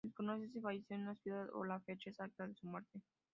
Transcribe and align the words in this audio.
Se 0.03 0.07
desconoce 0.07 0.49
si 0.49 0.59
falleció 0.59 0.95
en 0.95 1.01
esta 1.03 1.21
ciudad 1.21 1.47
o 1.53 1.63
la 1.63 1.79
fecha 1.81 2.09
exacta 2.09 2.47
de 2.47 2.55
su 2.55 2.65
muerte. 2.65 3.03